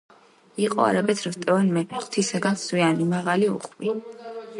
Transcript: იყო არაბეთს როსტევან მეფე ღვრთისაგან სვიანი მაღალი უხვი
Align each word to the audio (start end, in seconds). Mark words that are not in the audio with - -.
იყო 0.67 0.85
არაბეთს 0.85 1.27
როსტევან 1.27 1.69
მეფე 1.75 1.99
ღვრთისაგან 1.99 2.57
სვიანი 2.63 3.07
მაღალი 3.13 3.51
უხვი 3.57 3.95